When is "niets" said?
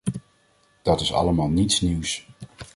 1.49-1.81